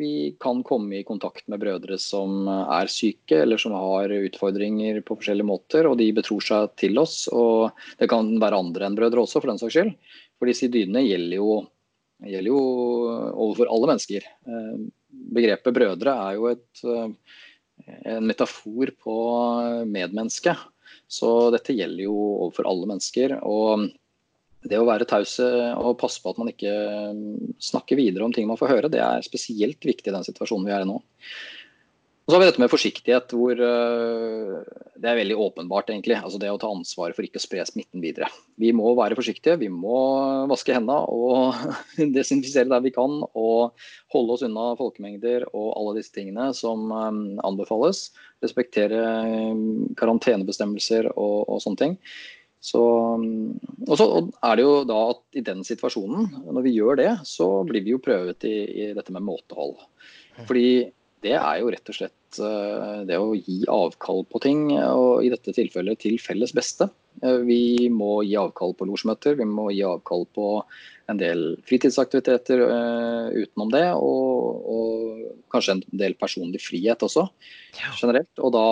Vi 0.00 0.12
kan 0.42 0.64
komme 0.66 0.98
i 0.98 1.06
kontakt 1.06 1.46
med 1.52 1.62
brødre 1.62 2.00
som 2.02 2.48
er 2.50 2.90
syke 2.90 3.42
eller 3.44 3.60
som 3.60 3.76
har 3.76 4.10
utfordringer 4.18 5.02
på 5.04 5.20
forskjellige 5.20 5.50
måter, 5.50 5.90
og 5.90 5.98
de 6.00 6.10
betror 6.16 6.42
seg 6.44 6.74
til 6.80 6.98
oss. 7.02 7.22
Og 7.30 7.70
det 8.00 8.10
kan 8.10 8.34
være 8.42 8.64
andre 8.64 8.88
enn 8.88 8.98
brødre 8.98 9.26
også, 9.26 9.42
for 9.42 9.52
den 9.52 9.62
saks 9.62 9.78
skyld. 9.78 9.94
For 10.40 10.50
disse 10.50 10.70
dydene 10.72 11.04
gjelder 11.04 11.38
jo 11.38 11.60
det 12.20 12.34
gjelder 12.34 12.52
jo 12.52 12.64
overfor 13.30 13.70
alle 13.72 13.92
mennesker. 13.92 14.26
Eh, 14.26 14.82
begrepet 15.36 15.76
brødre 15.76 16.16
er 16.26 16.36
jo 16.36 16.50
et, 16.50 16.82
eh, 16.84 17.38
en 18.16 18.26
metafor 18.28 18.92
på 19.00 19.16
medmenneske. 19.88 20.54
Så 21.10 21.50
dette 21.54 21.74
gjelder 21.74 22.04
jo 22.04 22.16
overfor 22.16 22.68
alle 22.68 22.90
mennesker. 22.92 23.38
Og 23.42 23.88
det 24.68 24.76
å 24.76 24.84
være 24.84 25.08
tause 25.08 25.46
og 25.80 25.96
passe 26.00 26.20
på 26.20 26.34
at 26.34 26.40
man 26.40 26.50
ikke 26.52 26.74
snakker 27.62 27.96
videre 27.96 28.26
om 28.26 28.34
ting 28.36 28.46
man 28.48 28.60
får 28.60 28.74
høre, 28.74 28.92
det 28.92 29.00
er 29.00 29.24
spesielt 29.24 29.80
viktig 29.80 30.10
i 30.10 30.14
den 30.14 30.26
situasjonen 30.26 30.68
vi 30.68 30.74
er 30.76 30.84
i 30.84 30.90
nå. 30.90 30.98
Og 32.30 32.32
så 32.32 32.38
har 32.38 32.44
vi 32.44 32.46
dette 32.46 32.62
med 32.62 32.70
forsiktighet, 32.70 33.32
hvor 33.34 33.58
uh, 33.58 34.58
det 35.02 35.08
er 35.10 35.16
veldig 35.18 35.34
åpenbart, 35.42 35.88
egentlig. 35.90 36.14
Altså 36.14 36.38
det 36.38 36.52
å 36.54 36.60
ta 36.62 36.68
ansvaret 36.70 37.16
for 37.16 37.26
ikke 37.26 37.40
å 37.40 37.42
spre 37.42 37.64
smitten 37.66 37.98
videre. 38.04 38.28
Vi 38.54 38.70
må 38.70 38.92
være 38.94 39.16
forsiktige, 39.18 39.56
vi 39.58 39.66
må 39.66 39.96
vaske 40.46 40.76
hendene 40.76 41.00
og 41.10 41.58
desinfisere 42.14 42.70
der 42.70 42.84
vi 42.84 42.92
kan. 42.94 43.16
Og 43.34 43.74
holde 44.14 44.36
oss 44.36 44.44
unna 44.46 44.68
folkemengder 44.78 45.48
og 45.48 45.72
alle 45.72 45.96
disse 45.96 46.14
tingene 46.14 46.52
som 46.54 46.84
um, 46.94 47.18
anbefales. 47.48 48.12
Respektere 48.46 49.02
um, 49.50 49.90
karantenebestemmelser 49.98 51.10
og, 51.16 51.48
og, 51.48 51.58
sånne 51.66 51.82
ting. 51.82 51.98
Så, 52.62 52.84
og 53.88 53.92
så 53.98 54.08
er 54.46 54.54
det 54.54 54.68
jo 54.68 54.78
da 54.86 55.00
at 55.16 55.26
i 55.34 55.42
den 55.50 55.66
situasjonen, 55.66 56.30
når 56.46 56.68
vi 56.68 56.76
gjør 56.78 57.02
det, 57.02 57.10
så 57.26 57.50
blir 57.66 57.82
vi 57.82 57.96
jo 57.96 58.04
prøvet 58.06 58.46
i, 58.46 58.56
i 58.86 58.88
dette 58.94 59.18
med 59.18 59.26
måtehold. 59.26 59.80
Fordi 60.46 60.92
det 61.24 61.36
er 61.36 61.60
jo 61.60 61.70
rett 61.72 61.90
og 61.92 61.96
slett 61.96 62.38
eh, 62.40 63.00
det 63.08 63.18
å 63.20 63.34
gi 63.36 63.60
avkall 63.70 64.24
på 64.30 64.40
ting, 64.44 64.62
og 64.78 65.24
i 65.24 65.30
dette 65.32 65.52
tilfellet 65.56 66.00
til 66.00 66.16
felles 66.22 66.54
beste. 66.56 66.88
Eh, 67.20 67.42
vi 67.44 67.90
må 67.92 68.22
gi 68.24 68.38
avkall 68.40 68.72
på 68.78 68.88
losjmøter, 68.88 69.36
vi 69.36 69.48
må 69.48 69.68
gi 69.74 69.84
avkall 69.84 70.24
på 70.36 70.46
en 71.10 71.18
del 71.18 71.56
fritidsaktiviteter 71.66 72.60
utenom 73.34 73.72
det, 73.74 73.86
og, 73.98 74.60
og, 74.70 75.24
kanskje 75.50 75.74
en 75.74 75.80
del 75.98 76.14
personlig 76.14 76.60
frihet 76.62 77.02
også, 77.02 77.24
generelt. 77.98 78.30
Og 78.38 78.52
da, 78.54 78.66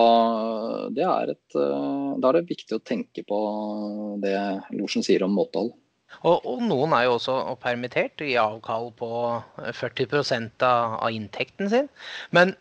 det 0.94 1.02
er, 1.02 1.32
et, 1.34 1.56
da 1.58 2.30
er 2.30 2.38
det 2.38 2.44
viktig 2.52 2.78
å 2.78 2.84
tenke 2.86 3.26
på 3.26 3.40
det 4.22 4.38
losjen 4.78 5.02
sier 5.02 5.26
om 5.26 5.34
måtehold. 5.34 5.74
Og, 6.22 6.40
og, 6.42 6.62
noen 6.64 6.94
er 6.96 7.06
jo 7.06 7.16
også 7.18 7.34
permittert 7.62 8.22
gir 8.24 8.40
avkall 8.42 8.90
på 8.98 9.10
40 9.58 10.16
av, 10.16 10.96
av, 10.98 11.10
inntekten 11.14 11.70
sin. 11.70 11.90
Men 12.34 12.54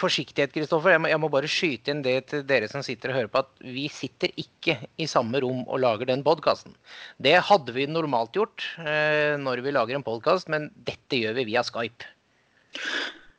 forsiktighet, 0.00 0.52
Kristoffer. 0.54 0.94
Jeg, 0.94 1.02
jeg, 1.12 1.20
må 1.22 1.30
bare 1.32 1.50
skyte 1.50 1.92
inn 1.92 2.02
det 2.04 2.16
til 2.30 2.44
dere 2.48 2.68
som 2.70 2.84
sitter 2.86 3.12
og 3.12 3.18
hører 3.18 3.32
på, 3.32 3.42
at 3.44 3.64
vi 3.76 3.86
sitter 3.92 4.32
ikke 4.40 4.78
i 5.00 5.08
samme 5.10 5.42
rom 5.42 5.62
og 5.66 5.82
lager 5.82 6.10
den 6.10 6.24
podkasten. 6.26 6.76
Det 7.22 7.36
hadde 7.50 7.74
vi 7.76 7.88
normalt 7.90 8.36
gjort 8.36 8.66
eh, 8.84 9.36
når 9.40 9.64
vi 9.66 9.74
lager 9.76 9.98
en 9.98 10.06
podkast, 10.06 10.50
men 10.52 10.70
dette 10.88 11.20
gjør 11.20 11.36
vi 11.40 11.50
via 11.52 11.64
Skype. 11.66 12.08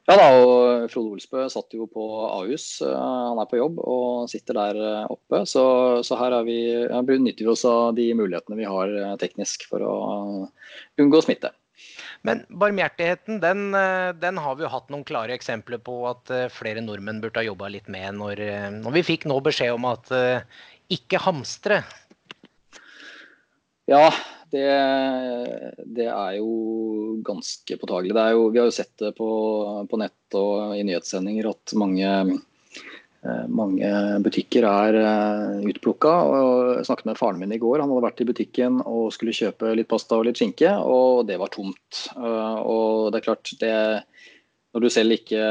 Ja 0.10 0.16
da, 0.18 0.28
og 0.34 0.90
Frode 0.90 1.14
Olsbø 1.14 1.44
satt 1.52 1.76
jo 1.78 1.86
på 1.90 2.04
Ahus. 2.26 2.66
Eh, 2.82 2.90
han 2.98 3.40
er 3.42 3.50
på 3.50 3.60
jobb 3.60 3.78
og 3.84 4.30
sitter 4.32 4.58
der 4.58 4.80
eh, 4.82 5.12
oppe. 5.14 5.44
Så, 5.50 5.64
så 6.08 6.18
her 6.18 6.40
vi, 6.48 6.58
benytter 7.06 7.46
vi 7.46 7.52
oss 7.54 7.66
av 7.70 7.94
de 7.98 8.08
mulighetene 8.18 8.58
vi 8.58 8.70
har 8.70 8.96
eh, 8.98 9.18
teknisk 9.22 9.68
for 9.70 9.86
å 9.86 9.96
unngå 11.02 11.22
smitte. 11.22 11.54
Men 12.26 12.44
barmhjertigheten, 12.50 13.40
den, 13.42 13.72
den, 14.22 14.42
har 14.42 14.58
vi 14.58 14.66
jo 14.66 14.74
hatt 14.74 14.92
noen 14.94 15.06
klare 15.06 15.34
eksempler 15.34 15.80
på 15.82 15.96
at 16.10 16.30
flere 16.54 16.84
nordmenn 16.86 17.22
burde 17.24 17.42
ha 17.42 17.48
jobba 17.48 17.72
litt 17.74 17.88
med 17.90 18.20
når, 18.20 18.44
når, 18.76 18.94
vi 19.00 19.08
fikk 19.08 19.26
nå 19.30 19.40
beskjed 19.42 19.74
om 19.74 19.88
at 19.90 20.12
ikke 20.94 21.24
hamstre. 21.24 21.80
Ja, 23.90 24.12
det, 24.52 25.74
det, 25.86 26.08
er 26.12 26.38
jo 26.38 27.18
ganske 27.26 27.78
påtagelig. 27.80 28.16
Jo, 28.36 28.48
vi 28.52 28.62
har 28.62 28.70
jo 28.70 28.76
sett 28.76 28.94
det 29.00 29.14
på, 29.18 29.30
på 29.90 30.00
nett 30.02 30.38
og 30.40 30.76
i 30.76 30.84
nyhetssendinger 30.88 31.50
at 31.52 31.74
mange, 31.80 32.12
eh, 33.24 33.46
mange 33.48 33.92
butikker 34.26 34.68
er 34.68 35.00
eh, 35.02 35.70
utplukka. 35.72 36.14
Jeg 36.78 36.90
snakket 36.90 37.10
med 37.12 37.22
faren 37.22 37.42
min 37.42 37.56
i 37.56 37.62
går. 37.62 37.80
Han 37.84 37.94
hadde 37.94 38.08
vært 38.10 38.24
i 38.24 38.30
butikken 38.32 38.82
og 38.84 39.12
skulle 39.16 39.36
kjøpe 39.38 39.74
litt 39.78 39.92
pasta 39.92 40.20
og 40.20 40.28
litt 40.28 40.42
skinke, 40.42 40.76
og 40.84 41.26
det 41.32 41.40
var 41.42 41.54
tomt. 41.56 42.06
Eh, 42.16 42.60
og 42.62 43.12
det 43.12 43.22
er 43.22 43.28
klart, 43.30 43.56
det, 43.64 43.74
når 44.76 44.86
du 44.86 44.92
selv 44.92 45.16
ikke 45.16 45.44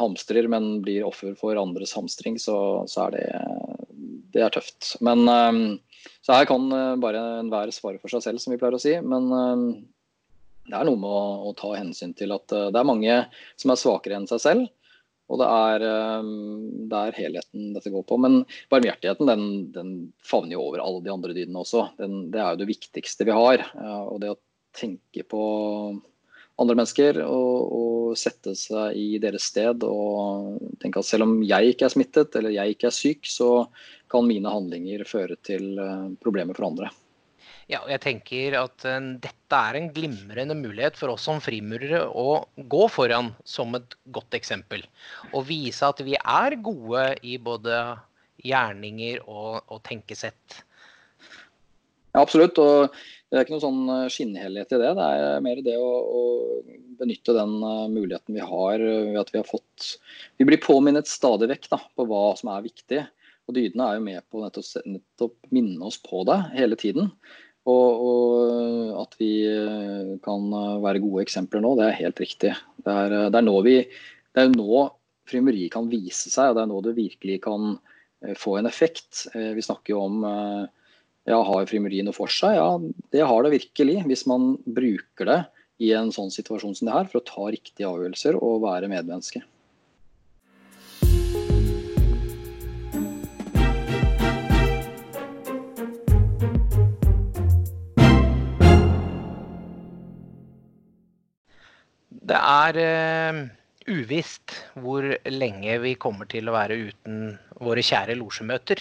hamstrer, 0.00 0.48
men 0.52 0.78
blir 0.84 1.06
offer 1.08 1.36
for 1.38 1.60
andres 1.60 1.96
hamstring, 1.96 2.40
så, 2.40 2.56
så 2.90 3.08
er 3.08 3.18
det, 3.18 3.28
det 4.34 4.42
er 4.42 4.52
tøft. 4.54 4.96
Men 5.06 5.24
så 6.24 6.38
her 6.38 6.48
kan 6.48 6.70
eh, 6.72 6.94
bare 7.00 7.24
enhver 7.40 7.72
svare 7.74 8.00
for 8.00 8.12
seg 8.12 8.24
selv, 8.24 8.42
som 8.42 8.54
vi 8.54 8.60
pleier 8.60 8.76
å 8.76 8.82
si. 8.82 8.94
Men 9.04 9.28
eh, 9.38 9.66
det 10.70 10.78
er 10.78 10.88
noe 10.88 11.00
med 11.00 11.10
å, 11.10 11.50
å 11.50 11.52
ta 11.58 11.74
hensyn 11.76 12.14
til 12.16 12.32
at 12.36 12.54
eh, 12.54 12.70
det 12.72 12.80
er 12.80 12.88
mange 12.88 13.18
som 13.60 13.74
er 13.74 13.80
svakere 13.80 14.18
enn 14.20 14.30
seg 14.30 14.42
selv. 14.44 14.72
Og 15.32 15.40
det 15.40 15.46
er, 15.48 15.82
det 16.84 16.98
er 17.00 17.14
helheten 17.16 17.70
dette 17.72 17.88
går 17.88 18.02
på. 18.04 18.18
Men 18.20 18.42
barmhjertigheten 18.68 19.30
den, 19.30 19.44
den 19.72 19.92
favner 20.20 20.58
jo 20.58 20.66
over 20.66 20.82
alle 20.84 21.00
de 21.00 21.12
andre 21.14 21.32
dydene 21.32 21.62
også. 21.62 21.86
Den, 21.96 22.26
det 22.34 22.42
er 22.42 22.50
jo 22.52 22.60
det 22.60 22.66
viktigste 22.68 23.24
vi 23.24 23.32
har. 23.32 23.64
Og 24.12 24.18
det 24.20 24.34
å 24.34 24.36
tenke 24.76 25.24
på 25.24 25.46
andre 26.60 26.76
mennesker 26.76 27.22
og, 27.24 27.72
og, 27.78 28.12
sette 28.20 28.52
seg 28.54 28.94
i 29.00 29.16
deres 29.18 29.48
sted 29.50 29.82
og 29.88 30.60
tenke 30.82 31.00
at 31.00 31.08
selv 31.08 31.26
om 31.26 31.38
jeg 31.42 31.72
ikke 31.72 31.88
er 31.88 31.94
smittet 31.96 32.36
eller 32.38 32.54
jeg 32.54 32.76
ikke 32.76 32.90
er 32.90 32.94
syk, 32.94 33.26
så 33.26 33.48
kan 34.14 34.28
mine 34.28 34.50
handlinger 34.50 35.02
føre 35.08 35.38
til 35.42 35.74
eh, 35.80 36.12
problemer 36.22 36.56
for 36.56 36.70
andre. 36.70 36.90
Ja, 37.70 37.80
og 37.80 37.88
jeg 37.88 38.02
tenker 38.04 38.58
at 38.58 38.84
uh, 38.84 38.98
dette 39.24 39.56
er 39.56 39.78
en 39.78 39.88
glimrende 39.94 40.56
mulighet 40.58 40.98
for 41.00 41.14
oss 41.14 41.24
som 41.24 41.40
frimurere 41.40 42.02
å 42.04 42.42
gå 42.56 42.82
foran 42.92 43.32
som 43.48 43.72
et 43.78 43.96
godt 44.12 44.36
eksempel. 44.36 44.84
Og 45.32 45.46
vise 45.48 45.88
at 45.88 46.02
vi 46.04 46.18
er 46.18 46.58
gode 46.64 47.06
i 47.24 47.38
både 47.40 47.80
gjerninger 48.44 49.24
og, 49.24 49.62
og 49.72 49.80
tenkesett. 49.88 50.60
Ja, 52.12 52.20
absolutt. 52.20 52.60
og 52.60 52.92
Det 53.30 53.38
er 53.38 53.46
ikke 53.46 53.56
noen 53.56 53.64
sånn 53.64 53.82
eh, 53.96 54.12
skinnhellighet 54.12 54.76
i 54.76 54.82
det. 54.84 54.92
Det 55.00 55.08
er 55.16 55.44
mer 55.48 55.64
det 55.64 55.80
å, 55.80 55.90
å 56.04 56.22
benytte 57.00 57.34
den 57.34 57.56
muligheten 57.90 58.36
vi 58.36 58.44
har 58.44 58.76
ved 58.84 59.16
at 59.18 59.32
vi 59.32 59.40
har 59.40 59.48
fått 59.48 59.96
Vi 60.38 60.46
blir 60.46 60.60
påminnet 60.62 61.08
stadig 61.10 61.48
vekk 61.50 61.72
da, 61.72 61.80
på 61.96 62.06
hva 62.12 62.26
som 62.38 62.52
er 62.52 62.68
viktig. 62.68 63.00
Og 63.44 63.56
dydene 63.56 63.86
er 63.86 63.98
jo 63.98 64.04
med 64.06 64.24
på 64.32 64.42
nettopp, 64.42 64.86
nettopp 64.88 65.34
minne 65.54 65.88
oss 65.88 65.98
på 66.02 66.22
det 66.28 66.38
hele 66.54 66.78
tiden. 66.80 67.10
Og, 67.64 68.04
og, 68.04 69.00
at 69.00 69.16
vi 69.20 69.30
eh, 69.48 70.14
kan 70.24 70.50
være 70.84 71.00
gode 71.04 71.24
eksempler 71.24 71.62
nå, 71.64 71.74
det 71.78 71.88
er 71.88 72.00
helt 72.02 72.20
riktig. 72.20 72.52
Det 72.84 72.92
er, 73.04 73.16
det 73.32 73.40
er 73.40 73.46
nå 73.46 73.56
vi 73.64 73.78
det 74.34 74.42
er 74.42 74.50
nå 74.50 74.88
frimeriet 75.30 75.72
kan 75.72 75.88
vise 75.88 76.28
seg, 76.28 76.50
og 76.50 76.58
det 76.58 76.64
er 76.64 76.70
nå 76.72 76.80
det 76.84 76.96
virkelig 76.98 77.38
kan 77.46 77.76
eh, 78.24 78.34
få 78.36 78.58
en 78.58 78.68
effekt. 78.68 79.26
Eh, 79.32 79.52
vi 79.56 79.64
snakker 79.64 79.94
jo 79.94 80.02
om 80.10 80.24
ja, 81.24 81.38
har 81.40 81.70
frimeriet 81.70 82.04
noe 82.04 82.16
for 82.16 82.28
seg? 82.28 82.58
Ja, 82.58 82.76
det 83.14 83.24
har 83.24 83.46
det 83.46 83.54
virkelig. 83.54 84.02
Hvis 84.10 84.26
man 84.28 84.58
bruker 84.66 85.30
det 85.30 85.40
i 85.82 85.94
en 85.96 86.12
sånn 86.12 86.32
situasjon 86.32 86.76
som 86.76 86.90
det 86.90 86.96
her, 86.98 87.08
for 87.08 87.22
å 87.22 87.28
ta 87.28 87.48
riktige 87.54 87.88
avgjørelser 87.88 88.36
og 88.36 88.60
være 88.66 88.90
medmenneske. 88.92 89.40
Det 102.24 102.36
er 102.38 102.78
uh, 102.80 103.42
uvisst 103.92 104.54
hvor 104.80 105.04
lenge 105.28 105.76
vi 105.82 105.92
kommer 106.00 106.28
til 106.30 106.48
å 106.48 106.56
være 106.56 106.78
uten 106.88 107.36
våre 107.60 107.84
kjære 107.84 108.16
losjemøter. 108.16 108.80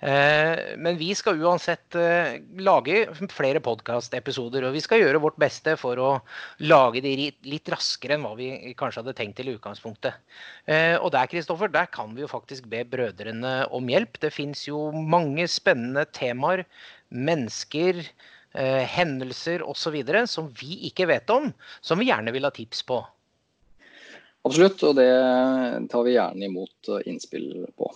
Uh, 0.00 0.80
men 0.80 0.96
vi 0.96 1.10
skal 1.12 1.42
uansett 1.44 1.98
uh, 2.00 2.38
lage 2.64 3.02
flere 3.34 3.60
podkastepisoder. 3.60 4.64
Og 4.64 4.78
vi 4.78 4.80
skal 4.80 5.02
gjøre 5.02 5.20
vårt 5.20 5.36
beste 5.42 5.76
for 5.80 6.00
å 6.00 6.14
lage 6.64 7.04
de 7.04 7.12
litt 7.44 7.68
raskere 7.68 8.16
enn 8.16 8.24
hva 8.24 8.32
vi 8.38 8.72
kanskje 8.80 9.04
hadde 9.04 9.16
tenkt 9.20 9.36
til 9.42 9.52
i 9.52 9.58
utgangspunktet. 9.58 10.16
og 11.04 11.10
der 11.12 11.28
Kristoffer, 11.28 11.68
der 11.68 11.92
kan 11.92 12.16
vi 12.16 12.24
jo 12.24 12.32
faktisk 12.32 12.64
be 12.72 12.80
brødrene 12.88 13.54
om 13.76 13.92
hjelp. 13.92 14.16
Det 14.24 14.32
fins 14.32 14.64
jo 14.70 14.88
mange 14.96 15.44
spennende 15.52 16.08
temaer, 16.16 16.64
mennesker 17.12 18.00
eh, 18.54 18.84
hendelser 18.86 19.62
osv. 19.62 20.02
som 20.26 20.50
vi 20.60 20.86
ikke 20.90 21.06
vet 21.10 21.30
om, 21.30 21.52
som 21.80 21.98
vi 21.98 22.10
gjerne 22.10 22.32
vil 22.32 22.46
ha 22.48 22.50
tips 22.54 22.82
på? 22.82 23.00
Absolutt, 24.48 24.82
og 24.88 24.94
det 24.96 25.10
tar 25.92 26.06
vi 26.06 26.16
gjerne 26.16 26.46
imot 26.48 26.94
eh, 26.94 27.08
innspill 27.10 27.66
på. 27.76 27.90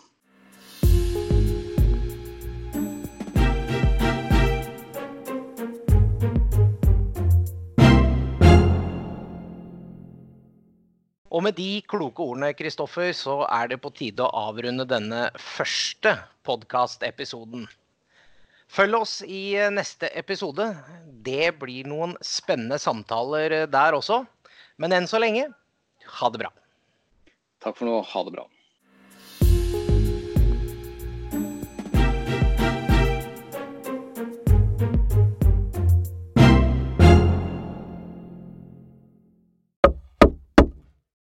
Og 11.34 11.42
med 11.42 11.56
de 11.58 11.80
kloke 11.90 12.22
ordene, 12.22 12.52
Kristoffer, 12.54 13.10
så 13.16 13.40
er 13.48 13.72
det 13.72 13.80
på 13.82 13.90
tide 13.96 14.22
å 14.22 14.44
avrunde 14.52 14.86
denne 14.86 15.26
første 15.40 16.12
podkastepisoden. 16.46 17.64
Følg 18.74 18.96
oss 18.98 19.20
i 19.22 19.54
neste 19.70 20.08
episode. 20.18 20.66
Det 21.22 21.52
blir 21.60 21.86
noen 21.86 22.16
spennende 22.26 22.80
samtaler 22.82 23.68
der 23.70 23.94
også. 23.94 24.24
Men 24.82 24.96
enn 24.96 25.06
så 25.06 25.20
lenge, 25.22 25.46
ha 26.18 26.30
det 26.34 26.40
bra. 26.42 26.50
Takk 27.62 27.78
for 27.78 27.86
nå. 27.86 28.00
Ha 28.10 28.24
det 28.26 28.34
bra. 28.34 28.48